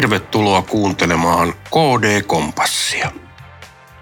Tervetuloa 0.00 0.62
kuuntelemaan 0.62 1.54
KD-kompassia. 1.70 3.12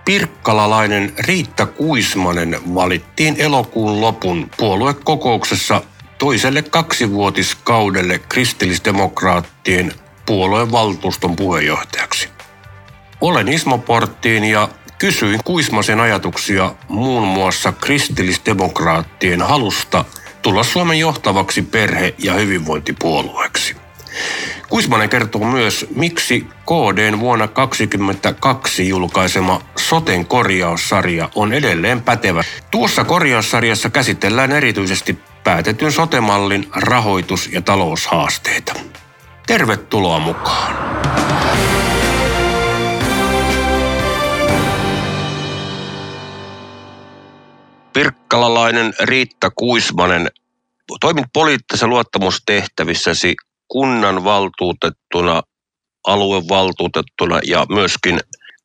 Pirkkalalainen 0.05 1.13
Riitta 1.19 1.67
Kuismanen 1.67 2.75
valittiin 2.75 3.37
elokuun 3.39 4.01
lopun 4.01 4.51
puoluekokouksessa 4.57 5.83
toiselle 6.19 6.63
kaksivuotiskaudelle 6.63 8.19
kristillisdemokraattien 8.19 9.93
puolueen 10.27 10.73
valtuuston 10.73 11.37
puheenjohtajaksi. 11.37 12.29
Olen 13.21 13.49
Ismo 13.49 13.79
Porttiin 13.79 14.45
ja 14.45 14.69
kysyin 14.99 15.41
Kuismasen 15.45 16.01
ajatuksia 16.01 16.75
muun 16.89 17.29
muassa 17.29 17.73
kristillisdemokraattien 17.73 19.43
halusta 19.43 20.05
tulla 20.43 20.63
Suomen 20.63 20.99
johtavaksi 20.99 21.63
perhe- 21.63 22.15
ja 22.19 22.35
hyvinvointipuolueeksi. 22.35 23.77
Kuismanen 24.69 25.09
kertoo 25.09 25.45
myös, 25.45 25.87
miksi 25.95 26.41
KDn 26.41 27.21
vuonna 27.21 27.49
2022 27.49 28.89
julkaisema 28.89 29.61
Soten 29.77 30.27
korjaussarja 30.27 31.29
on 31.35 31.53
edelleen 31.53 32.03
pätevä. 32.03 32.45
Tuossa 32.71 33.05
korjaussarjassa 33.05 33.91
käsitellään 33.91 34.53
erityisesti 34.53 35.19
päätetyn 35.45 35.93
sotemallin 35.93 36.69
rahoitus- 36.75 37.53
ja 37.53 37.63
taloushaasteita. 37.63 38.75
Tervetuloa 39.47 40.19
mukaan! 40.19 40.89
Pirkkalalainen 47.93 48.93
Riitta 49.01 49.51
Kuismanen, 49.51 50.29
toimit 51.01 51.27
poliittisessa 51.33 51.87
luottamustehtävissäsi 51.87 53.37
kunnan 53.69 54.25
valtuutettuna, 54.25 55.43
aluevaltuutettuna 56.07 57.41
ja 57.47 57.67
myöskin 57.69 58.21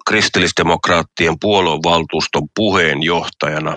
kristillisdemokraattien 0.08 1.40
puoluevaltuuston 1.40 2.48
puheenjohtajana. 2.56 3.76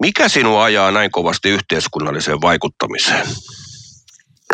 Mikä 0.00 0.28
sinua 0.28 0.64
ajaa 0.64 0.90
näin 0.90 1.10
kovasti 1.10 1.48
yhteiskunnalliseen 1.48 2.40
vaikuttamiseen? 2.40 3.26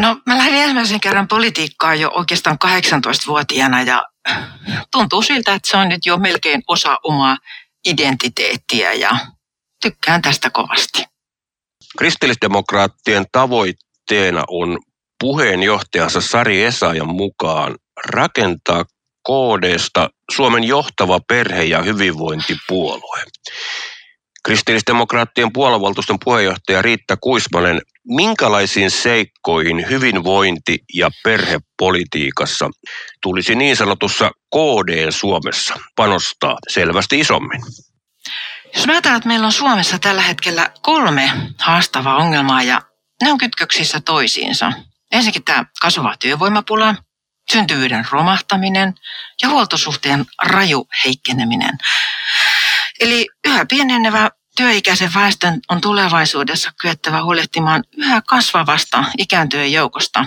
No 0.00 0.20
mä 0.27 0.38
lähdin 0.38 0.54
ensimmäisen 0.54 1.00
kerran 1.00 1.28
politiikkaan 1.28 2.00
jo 2.00 2.10
oikeastaan 2.14 2.58
18-vuotiaana 2.66 3.82
ja 3.82 4.02
tuntuu 4.92 5.22
siltä, 5.22 5.54
että 5.54 5.70
se 5.70 5.77
on 5.77 5.88
nyt 5.88 6.06
jo 6.06 6.16
melkein 6.16 6.62
osa 6.69 6.98
omaa 7.04 7.36
identiteettiä 7.88 8.92
ja 8.92 9.19
tykkään 9.82 10.22
tästä 10.22 10.50
kovasti. 10.50 11.04
Kristillisdemokraattien 11.98 13.24
tavoitteena 13.32 14.44
on 14.48 14.78
puheenjohtajansa 15.20 16.20
Sari 16.20 16.64
Esajan 16.64 17.09
mukaan 17.09 17.77
rakentaa 18.06 18.84
KDsta 19.28 20.11
Suomen 20.36 20.64
johtava 20.64 21.20
perhe- 21.28 21.64
ja 21.64 21.83
hyvinvointipuolue. 21.83 23.22
Kristillisdemokraattien 24.44 25.53
puoluevaltuuston 25.53 26.19
puheenjohtaja 26.25 26.83
Riitta 26.83 27.17
Kuismanen, 27.17 27.81
minkälaisiin 28.05 28.91
seikkoihin 28.91 29.89
hyvinvointi- 29.91 30.84
ja 30.94 31.11
perhepolitiikassa 31.25 32.70
tulisi 33.22 33.55
niin 33.55 33.77
sanotussa 33.77 34.31
KD 34.55 35.11
Suomessa 35.11 35.75
panostaa 35.97 36.56
selvästi 36.69 37.20
isommin? 37.20 37.61
Jos 38.75 38.87
mä 38.87 38.97
että 38.98 39.20
meillä 39.25 39.47
on 39.47 39.53
Suomessa 39.53 39.98
tällä 39.98 40.22
hetkellä 40.22 40.70
kolme 40.83 41.31
haastavaa 41.61 42.17
ongelmaa 42.17 42.62
ja 42.62 42.83
ne 43.22 43.33
on 43.33 43.39
kytköksissä 43.39 44.00
toisiinsa. 44.00 44.72
Ensinnäkin 45.12 45.44
tämä 45.44 45.64
kasvava 45.80 46.16
työvoimapula, 46.16 46.94
syntyvyyden 47.52 48.06
romahtaminen 48.10 48.94
ja 49.42 49.48
huoltosuhteen 49.48 50.25
raju 50.42 50.88
heikkeneminen. 51.04 51.78
Eli 53.00 53.28
yhä 53.47 53.66
pienenevä 53.66 54.31
työikäisen 54.56 55.14
väestön 55.14 55.60
on 55.70 55.81
tulevaisuudessa 55.81 56.72
kyettävä 56.81 57.22
huolehtimaan 57.22 57.84
yhä 57.97 58.22
kasvavasta 58.22 59.04
ikääntyjen 59.19 59.72
joukosta, 59.72 60.25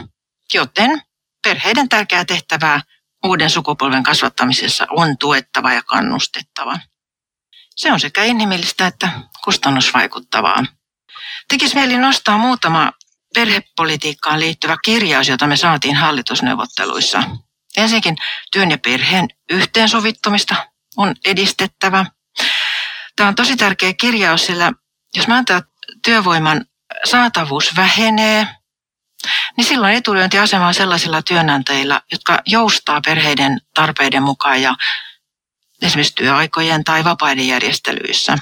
joten 0.53 1.01
perheiden 1.43 1.89
tärkeää 1.89 2.25
tehtävää 2.25 2.81
uuden 3.23 3.49
sukupolven 3.49 4.03
kasvattamisessa 4.03 4.87
on 4.89 5.17
tuettava 5.17 5.73
ja 5.73 5.83
kannustettava. 5.83 6.79
Se 7.75 7.91
on 7.91 7.99
sekä 7.99 8.23
inhimillistä 8.23 8.87
että 8.87 9.09
kustannusvaikuttavaa. 9.43 10.65
Tekisi 11.47 11.75
mieli 11.75 11.97
nostaa 11.97 12.37
muutama 12.37 12.91
perhepolitiikkaan 13.33 14.39
liittyvä 14.39 14.77
kirjaus, 14.85 15.27
jota 15.27 15.47
me 15.47 15.57
saatiin 15.57 15.95
hallitusneuvotteluissa. 15.95 17.23
Ensinnäkin 17.77 18.15
työn 18.51 18.71
ja 18.71 18.77
perheen 18.77 19.27
yhteensovittamista 19.49 20.55
on 20.97 21.15
edistettävä. 21.25 22.05
Tämä 23.15 23.29
on 23.29 23.35
tosi 23.35 23.57
tärkeä 23.57 23.93
kirjaus, 23.93 24.45
sillä 24.45 24.71
jos 25.15 25.27
mä 25.27 25.35
antaa 25.35 25.61
työvoiman 26.05 26.65
saatavuus 27.05 27.75
vähenee, 27.75 28.47
niin 29.57 29.65
silloin 29.65 29.95
etulyöntiasema 29.95 30.67
on 30.67 30.73
sellaisilla 30.73 31.21
työnantajilla, 31.21 32.01
jotka 32.11 32.39
joustaa 32.45 33.01
perheiden 33.05 33.61
tarpeiden 33.75 34.23
mukaan 34.23 34.61
ja 34.61 34.75
esimerkiksi 35.81 36.15
työaikojen 36.15 36.83
tai 36.83 37.03
vapaiden 37.03 37.47
järjestelyissä. 37.47 38.37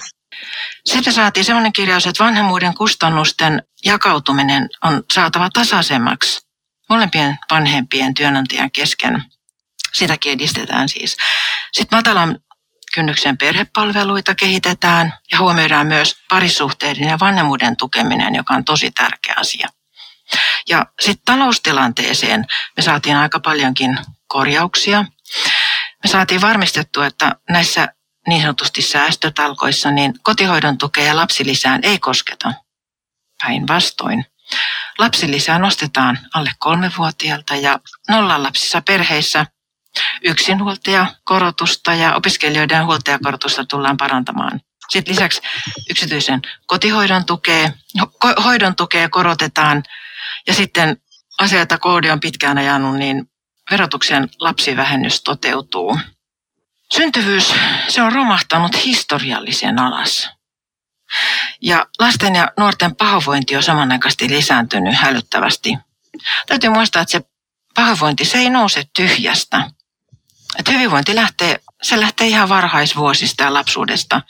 Sitten 0.86 1.14
saatiin 1.14 1.46
sellainen 1.46 1.74
kirjaus, 1.74 2.08
että 2.08 2.24
vanhemmuuden 2.24 2.74
kustannusten 2.74 3.64
jakautuminen 3.86 4.70
on 4.84 5.04
saatava 5.14 5.50
tasaisemmaksi 5.54 6.48
molempien 6.90 7.40
vanhempien 7.52 8.14
työnantajan 8.14 8.72
kesken. 8.72 9.24
Sitäkin 9.94 10.32
edistetään 10.32 10.90
siis. 10.90 11.18
Sitten 11.72 11.98
matalan 11.98 12.40
kynnyksen 12.94 13.38
perhepalveluita 13.38 14.36
kehitetään 14.36 15.14
ja 15.32 15.40
huomioidaan 15.40 15.88
myös 15.88 16.16
parisuhteiden 16.30 17.10
ja 17.10 17.18
vanhemmuuden 17.20 17.78
tukeminen, 17.78 18.36
joka 18.36 18.54
on 18.54 18.66
tosi 18.66 18.92
tärkeä 18.92 19.34
asia. 19.38 19.68
Ja 20.70 20.86
sitten 21.00 21.26
taloustilanteeseen 21.26 22.46
me 22.78 22.84
saatiin 22.84 23.16
aika 23.16 23.40
paljonkin 23.40 24.00
korjauksia. 24.28 25.06
Me 26.04 26.10
saatiin 26.10 26.42
varmistettua, 26.42 27.06
että 27.06 27.36
näissä 27.50 27.88
niin 28.28 28.42
sanotusti 28.42 28.82
säästötalkoissa, 28.82 29.92
niin 29.92 30.14
kotihoidon 30.24 30.78
tukea 30.78 31.16
lapsilisään 31.16 31.80
ei 31.84 32.00
kosketa. 32.00 32.54
Päinvastoin. 33.44 34.26
Lapsilisää 35.00 35.60
nostetaan 35.60 36.20
alle 36.34 36.52
kolmevuotiaalta 36.60 37.56
ja 37.56 37.80
nollalapsissa 38.10 38.82
perheissä 38.82 39.46
yksinhuoltajakorotusta 40.24 41.94
ja 41.94 42.16
opiskelijoiden 42.16 42.86
huoltajakorotusta 42.86 43.66
tullaan 43.66 43.98
parantamaan. 43.98 44.62
Sitten 44.90 45.16
lisäksi 45.16 45.42
yksityisen 45.90 46.42
kotihoidon 46.68 47.26
tukea, 47.26 47.72
hoidon 48.44 48.76
tukea 48.76 49.10
korotetaan 49.10 49.84
ja 50.48 50.54
sitten 50.54 50.98
asia, 51.40 51.66
koodi 51.80 52.10
on 52.10 52.20
pitkään 52.20 52.58
ajanut, 52.58 52.96
niin 52.96 53.30
verotuksen 53.72 54.30
lapsivähennys 54.40 55.24
toteutuu. 55.24 56.00
Syntyvyys, 56.94 57.54
se 57.88 58.02
on 58.02 58.14
romahtanut 58.14 58.86
historiallisen 58.86 59.80
alas. 59.80 60.30
Ja 61.62 61.86
lasten 62.00 62.36
ja 62.36 62.52
nuorten 62.58 62.96
pahoinvointi 62.96 63.56
on 63.56 63.64
samanaikaisesti 63.64 64.30
lisääntynyt 64.30 64.96
hälyttävästi. 64.96 65.78
Täytyy 66.48 66.70
muistaa, 66.70 67.02
että 67.02 67.12
se 67.12 67.22
pahoinvointi, 67.76 68.26
se 68.26 68.38
ei 68.38 68.50
nouse 68.50 68.84
tyhjästä. 68.96 69.72
Että 70.60 70.72
hyvinvointi 70.72 71.16
lähtee, 71.16 71.60
se 71.82 72.00
lähtee 72.00 72.28
ihan 72.28 72.50
varhaisvuosista 72.50 73.44
ja 73.44 73.54
lapsuudesta. 73.54 74.22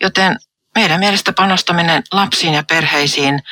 Joten 0.00 0.38
meidän 0.74 1.00
mielestä 1.00 1.32
panostaminen 1.32 2.02
lapsiin 2.12 2.54
ja 2.54 2.62
perheisiin 2.62 3.42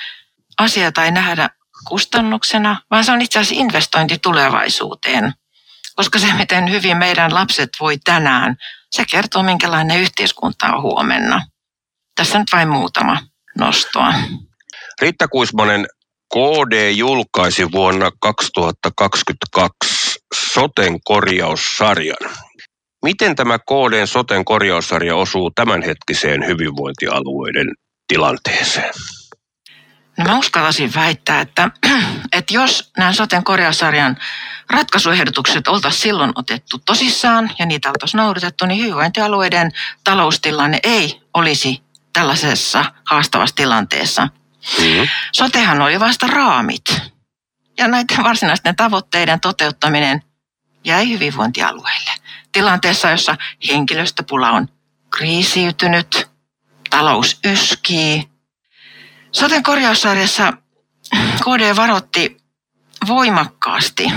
asioita 0.58 1.04
ei 1.04 1.10
nähdä 1.10 1.50
kustannuksena, 1.84 2.80
vaan 2.90 3.04
se 3.04 3.12
on 3.12 3.22
itse 3.22 3.38
asiassa 3.38 3.62
investointi 3.62 4.18
tulevaisuuteen– 4.18 5.32
koska 5.94 6.18
se, 6.18 6.32
miten 6.32 6.70
hyvin 6.70 6.96
meidän 6.96 7.34
lapset 7.34 7.68
voi 7.80 7.98
tänään, 8.04 8.56
se 8.90 9.04
kertoo, 9.10 9.42
minkälainen 9.42 10.00
yhteiskunta 10.00 10.66
on 10.66 10.82
huomenna. 10.82 11.46
Tässä 12.16 12.38
nyt 12.38 12.48
vain 12.52 12.68
muutama 12.68 13.18
nostoa. 13.58 14.14
Riitta 15.00 15.28
Kuismanen, 15.28 15.86
KD 16.34 16.90
julkaisi 16.90 17.72
vuonna 17.72 18.10
2022 18.20 20.18
Soten 20.34 20.98
korjaussarjan. 21.04 22.30
Miten 23.04 23.36
tämä 23.36 23.58
KDn 23.58 24.06
Soten 24.06 24.44
korjaussarja 24.44 25.16
osuu 25.16 25.50
tämänhetkiseen 25.50 26.46
hyvinvointialueiden 26.46 27.74
tilanteeseen? 28.08 28.94
No 30.18 30.24
mä 30.24 30.38
uskalaisin 30.38 30.94
väittää, 30.94 31.40
että, 31.40 31.70
että 32.32 32.54
jos 32.54 32.92
nämä 32.96 33.12
soten 33.12 33.44
korjaussarjan 33.44 34.16
ratkaisuehdotukset 34.70 35.68
oltaisiin 35.68 36.02
silloin 36.02 36.32
otettu 36.34 36.78
tosissaan 36.78 37.50
ja 37.58 37.66
niitä 37.66 37.88
oltaisiin 37.88 38.18
noudatettu, 38.18 38.66
niin 38.66 38.80
hyvinvointialueiden 38.80 39.72
taloustilanne 40.04 40.78
ei 40.82 41.20
olisi 41.34 41.82
tällaisessa 42.12 42.84
haastavassa 43.04 43.56
tilanteessa. 43.56 44.28
Mm-hmm. 44.78 45.08
Sotehan 45.32 45.82
oli 45.82 46.00
vasta 46.00 46.26
raamit. 46.26 47.02
Ja 47.78 47.88
näiden 47.88 48.24
varsinaisten 48.24 48.76
tavoitteiden 48.76 49.40
toteuttaminen 49.40 50.22
jäi 50.84 51.10
hyvinvointialueille. 51.10 52.10
Tilanteessa, 52.52 53.10
jossa 53.10 53.36
henkilöstöpula 53.68 54.50
on 54.50 54.68
kriisiytynyt, 55.10 56.30
talous 56.90 57.40
yskii. 57.44 58.33
Soten 59.34 59.62
korjaussarjassa 59.62 60.52
KD 61.14 61.76
varotti 61.76 62.36
voimakkaasti 63.06 64.12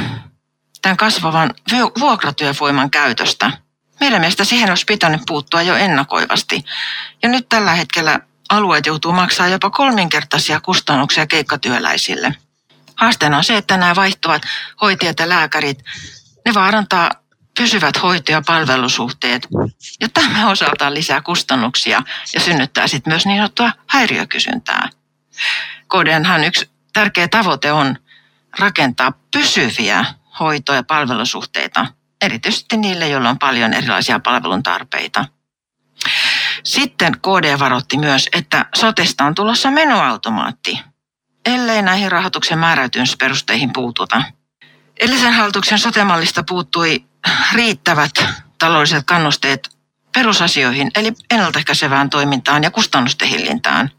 tämän 0.82 0.98
kasvavan 0.98 1.54
vuokratyövoiman 2.00 2.92
käytöstä. 2.92 3.52
Meidän 4.00 4.22
mielestä 4.22 4.44
siihen 4.44 4.70
olisi 4.70 4.86
pitänyt 4.86 5.22
puuttua 5.28 5.62
jo 5.62 5.76
ennakoivasti. 5.76 6.64
Ja 7.24 7.30
nyt 7.30 7.50
tällä 7.50 7.72
hetkellä 7.72 8.20
alueet 8.50 8.86
joutuu 8.86 9.12
maksaa 9.12 9.48
jopa 9.48 9.70
kolminkertaisia 9.70 10.60
kustannuksia 10.60 11.28
keikkatyöläisille. 11.28 12.36
Haasteena 12.96 13.38
on 13.38 13.44
se, 13.44 13.58
että 13.58 13.78
nämä 13.78 13.96
vaihtuvat 13.96 14.42
hoitajat 14.82 15.20
ja 15.20 15.30
lääkärit, 15.30 15.84
ne 16.46 16.54
vaarantaa 16.54 17.12
pysyvät 17.58 18.02
hoito- 18.02 18.32
ja 18.32 18.42
palvelusuhteet. 18.46 19.48
Ja 20.02 20.10
tämä 20.10 20.50
osaltaan 20.50 20.94
lisää 20.94 21.22
kustannuksia 21.22 22.04
ja 22.34 22.40
synnyttää 22.40 22.88
sitten 22.88 23.12
myös 23.12 23.26
niin 23.26 23.38
sanottua 23.38 23.72
häiriökysyntää. 23.88 24.90
KDNhan 25.90 26.44
yksi 26.44 26.70
tärkeä 26.94 27.28
tavoite 27.28 27.72
on 27.72 27.98
rakentaa 28.60 29.14
pysyviä 29.34 30.06
hoito- 30.40 30.74
ja 30.74 30.84
palvelusuhteita, 30.84 31.88
erityisesti 32.22 32.78
niille, 32.78 33.08
joilla 33.08 33.30
on 33.30 33.40
paljon 33.40 33.74
erilaisia 33.74 34.20
palveluntarpeita. 34.20 35.26
Sitten 36.64 37.14
KD 37.14 37.60
varoitti 37.60 37.98
myös, 37.98 38.30
että 38.34 38.66
sotesta 38.76 39.24
on 39.24 39.36
tulossa 39.36 39.72
menoautomaatti, 39.72 40.80
ellei 41.46 41.82
näihin 41.82 42.12
rahoituksen 42.12 42.60
määräytymisperusteihin 42.60 43.74
puututa. 43.74 44.24
Edellisen 45.00 45.34
hallituksen 45.34 45.80
sotemallista 45.80 46.44
puuttui 46.44 47.06
riittävät 47.54 48.12
taloudelliset 48.60 49.04
kannusteet 49.06 49.70
perusasioihin, 50.14 50.92
eli 50.96 51.14
ennaltaehkäisevään 51.32 52.10
toimintaan 52.10 52.64
ja 52.64 52.72
kustannusten 52.72 53.28
hillintään. 53.28 53.92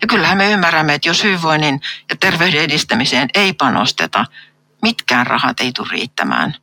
Ja 0.00 0.08
kyllähän 0.08 0.38
me 0.38 0.52
ymmärrämme, 0.52 0.94
että 0.94 1.08
jos 1.08 1.24
hyvinvoinnin 1.24 1.80
ja 2.10 2.16
terveyden 2.20 2.60
edistämiseen 2.60 3.28
ei 3.34 3.52
panosteta, 3.52 4.24
mitkään 4.82 5.26
rahat 5.26 5.60
ei 5.60 5.72
tule 5.72 5.88
riittämään. 5.90 6.54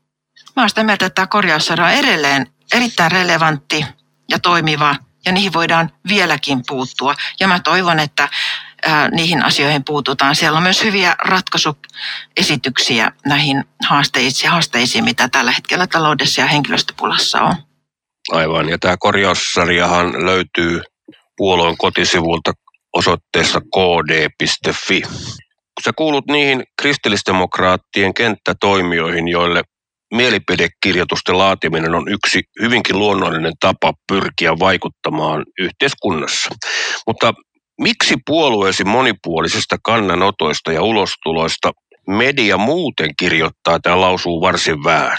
Mä 0.55 0.61
olen 0.61 0.69
sitä 0.69 0.83
mieltä, 0.83 1.05
että 1.05 1.15
tämä 1.15 1.27
korjaussarja 1.27 1.85
on 1.85 1.91
edelleen 1.91 2.47
erittäin 2.73 3.11
relevantti 3.11 3.85
ja 4.29 4.39
toimiva 4.39 4.95
ja 5.25 5.31
niihin 5.31 5.53
voidaan 5.53 5.91
vieläkin 6.07 6.61
puuttua. 6.67 7.15
Ja 7.39 7.47
mä 7.47 7.59
toivon, 7.59 7.99
että 7.99 8.29
niihin 9.11 9.45
asioihin 9.45 9.83
puututaan. 9.83 10.35
Siellä 10.35 10.57
on 10.57 10.63
myös 10.63 10.83
hyviä 10.83 11.15
ratkaisuesityksiä 11.19 13.11
näihin 13.25 13.63
haasteisiin, 13.87 14.51
haasteisiin 14.51 15.03
mitä 15.03 15.29
tällä 15.29 15.51
hetkellä 15.51 15.87
taloudessa 15.87 16.41
ja 16.41 16.47
henkilöstöpulassa 16.47 17.41
on. 17.41 17.55
Aivan, 18.31 18.69
ja 18.69 18.77
tämä 18.79 18.95
korjaussarjahan 18.99 20.25
löytyy 20.25 20.81
puolueen 21.37 21.77
kotisivulta 21.77 22.53
osoitteessa 22.95 23.59
kd.fi. 23.59 25.01
Sä 25.85 25.91
kuulut 25.95 26.25
niihin 26.27 26.63
kristillisdemokraattien 26.81 28.13
kenttätoimijoihin, 28.13 29.27
joille 29.27 29.61
mielipidekirjoitusten 30.13 31.37
laatiminen 31.37 31.95
on 31.95 32.07
yksi 32.09 32.41
hyvinkin 32.61 32.99
luonnollinen 32.99 33.53
tapa 33.59 33.93
pyrkiä 34.07 34.59
vaikuttamaan 34.59 35.45
yhteiskunnassa. 35.59 36.49
Mutta 37.07 37.33
miksi 37.81 38.15
puolueesi 38.25 38.83
monipuolisista 38.83 39.77
kannanotoista 39.83 40.71
ja 40.71 40.81
ulostuloista 40.81 41.71
media 42.07 42.57
muuten 42.57 43.09
kirjoittaa 43.19 43.79
tai 43.79 43.97
lausuu 43.97 44.41
varsin 44.41 44.83
vähän? 44.83 45.17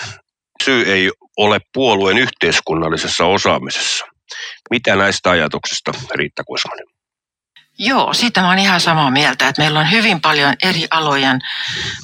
Syy 0.64 0.92
ei 0.92 1.10
ole 1.36 1.58
puolueen 1.74 2.18
yhteiskunnallisessa 2.18 3.24
osaamisessa. 3.26 4.06
Mitä 4.70 4.96
näistä 4.96 5.30
ajatuksista, 5.30 5.92
Riitta 6.14 6.44
Kuismanen? 6.44 6.95
Joo, 7.78 8.14
siitä 8.14 8.40
mä 8.40 8.48
oon 8.48 8.58
ihan 8.58 8.80
samaa 8.80 9.10
mieltä, 9.10 9.48
että 9.48 9.62
meillä 9.62 9.80
on 9.80 9.90
hyvin 9.90 10.20
paljon 10.20 10.54
eri 10.62 10.86
alojen 10.90 11.40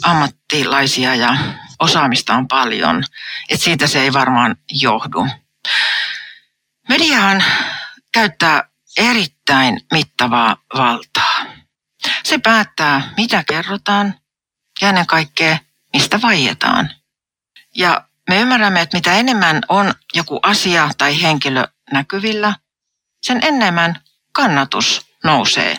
ammattilaisia 0.02 1.14
ja 1.14 1.36
osaamista 1.78 2.34
on 2.34 2.48
paljon. 2.48 3.04
Että 3.48 3.64
siitä 3.64 3.86
se 3.86 4.00
ei 4.00 4.12
varmaan 4.12 4.56
johdu. 4.68 5.26
Mediahan 6.88 7.44
käyttää 8.12 8.68
erittäin 8.96 9.80
mittavaa 9.92 10.56
valtaa. 10.74 11.46
Se 12.24 12.38
päättää, 12.38 13.10
mitä 13.16 13.44
kerrotaan 13.48 14.14
ja 14.80 14.88
ennen 14.88 15.06
kaikkea, 15.06 15.58
mistä 15.92 16.22
vaietaan. 16.22 16.90
Ja 17.76 18.04
me 18.28 18.40
ymmärrämme, 18.40 18.80
että 18.80 18.96
mitä 18.96 19.14
enemmän 19.14 19.60
on 19.68 19.94
joku 20.14 20.40
asia 20.42 20.90
tai 20.98 21.22
henkilö 21.22 21.64
näkyvillä, 21.92 22.54
sen 23.22 23.38
enemmän 23.42 24.00
kannatus 24.32 25.06
nousee. 25.24 25.76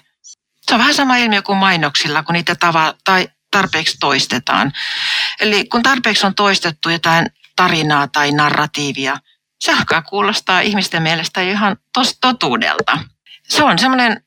Se 0.61 0.73
on 0.73 0.79
vähän 0.79 0.93
sama 0.93 1.17
ilmiö 1.17 1.41
kuin 1.41 1.57
mainoksilla, 1.57 2.23
kun 2.23 2.33
niitä 2.33 2.55
tava, 2.55 2.93
tai 3.03 3.29
tarpeeksi 3.51 3.97
toistetaan. 3.99 4.73
Eli 5.39 5.65
kun 5.65 5.83
tarpeeksi 5.83 6.25
on 6.25 6.35
toistettu 6.35 6.89
jotain 6.89 7.29
tarinaa 7.55 8.07
tai 8.07 8.31
narratiivia, 8.31 9.17
se 9.59 9.73
alkaa 9.73 10.01
kuulostaa 10.01 10.59
ihmisten 10.59 11.03
mielestä 11.03 11.41
ihan 11.41 11.77
tos 11.93 12.17
totuudelta. 12.21 12.99
Se 13.49 13.63
on 13.63 13.79
semmoinen 13.79 14.23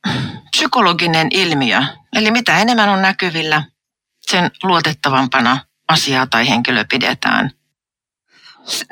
psykologinen 0.50 1.28
ilmiö. 1.30 1.82
Eli 2.12 2.30
mitä 2.30 2.58
enemmän 2.58 2.88
on 2.88 3.02
näkyvillä, 3.02 3.62
sen 4.20 4.50
luotettavampana 4.62 5.58
asiaa 5.88 6.26
tai 6.26 6.48
henkilö 6.48 6.84
pidetään. 6.90 7.50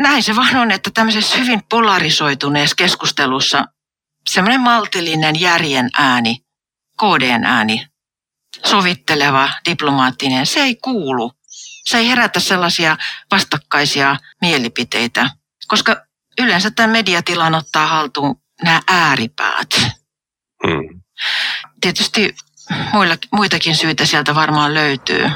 Näin 0.01 0.23
se 0.23 0.37
vaan 0.37 0.57
on, 0.57 0.71
että 0.71 0.91
tämmöisessä 0.95 1.39
hyvin 1.39 1.63
polarisoituneessa 1.63 2.77
keskustelussa 2.77 3.65
semmoinen 4.31 4.61
maltillinen 4.61 5.41
järjen 5.41 5.91
ääni, 5.99 6.45
KDn 7.01 7.45
ääni, 7.45 7.87
sovitteleva, 8.65 9.51
diplomaattinen, 9.69 10.47
se 10.47 10.61
ei 10.61 10.77
kuulu. 10.77 11.33
Se 11.85 11.99
ei 11.99 12.09
herätä 12.09 12.41
sellaisia 12.41 12.97
vastakkaisia 13.31 14.17
mielipiteitä, 14.41 15.31
koska 15.69 15.97
yleensä 16.39 16.71
tämä 16.71 16.93
mediatilan 16.93 17.55
ottaa 17.55 17.87
haltuun 17.87 18.37
nämä 18.63 18.83
ääripäät. 18.89 19.69
Hmm. 20.67 21.03
Tietysti 21.81 22.37
muilla, 22.93 23.17
muitakin 23.33 23.77
syitä 23.77 24.07
sieltä 24.07 24.35
varmaan 24.35 24.75
löytyy. 24.75 25.31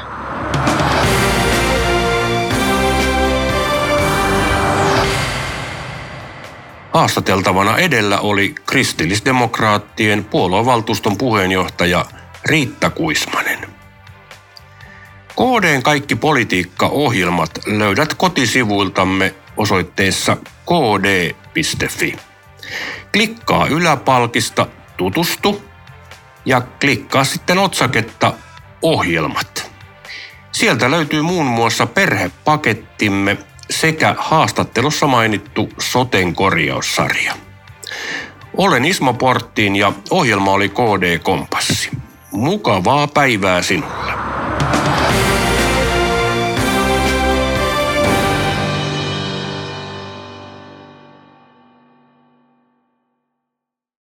Haastateltavana 6.99 7.77
edellä 7.77 8.19
oli 8.19 8.55
kristillisdemokraattien 8.65 10.25
puoluevaltuuston 10.25 11.17
puheenjohtaja 11.17 12.05
Riitta 12.45 12.89
Kuismanen. 12.89 13.59
KDn 15.27 15.83
kaikki 15.83 16.15
politiikkaohjelmat 16.15 17.49
löydät 17.65 18.13
kotisivuiltamme 18.13 19.35
osoitteessa 19.57 20.37
kd.fi. 20.65 22.15
Klikkaa 23.13 23.67
yläpalkista 23.67 24.67
Tutustu 24.97 25.63
ja 26.45 26.61
klikkaa 26.61 27.23
sitten 27.23 27.57
otsaketta 27.57 28.33
Ohjelmat. 28.81 29.71
Sieltä 30.51 30.91
löytyy 30.91 31.21
muun 31.21 31.45
muassa 31.45 31.85
perhepakettimme 31.85 33.37
sekä 33.69 34.15
haastattelussa 34.17 35.07
mainittu 35.07 35.69
Soten 35.79 36.35
korjaussarja. 36.35 37.33
Olen 38.57 38.85
Ismo 38.85 39.13
Porttiin 39.13 39.75
ja 39.75 39.93
ohjelma 40.09 40.51
oli 40.51 40.69
KD 40.69 41.19
Kompassi. 41.19 41.89
Mukavaa 42.31 43.07
päivää 43.07 43.61
sinulle. 43.61 44.08